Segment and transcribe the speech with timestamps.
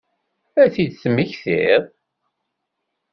[0.61, 1.83] Ad t-id-temmektiḍ?